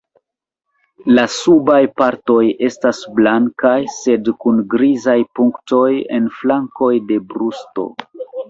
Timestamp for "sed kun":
3.99-4.65